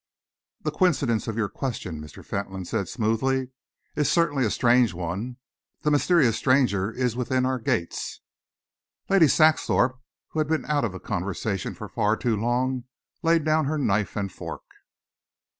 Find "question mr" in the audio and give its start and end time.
1.47-2.25